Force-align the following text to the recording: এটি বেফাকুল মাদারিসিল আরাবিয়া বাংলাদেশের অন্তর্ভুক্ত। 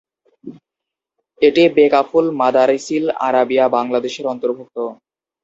এটি 1.41 1.63
বেফাকুল 1.75 2.25
মাদারিসিল 2.41 3.05
আরাবিয়া 3.27 3.65
বাংলাদেশের 3.75 4.25
অন্তর্ভুক্ত। 4.27 4.77